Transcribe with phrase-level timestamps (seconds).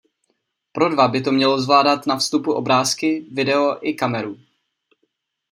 [0.71, 4.37] Pro dva by to mělo zvládat na vstupu obrázky, video i kameru.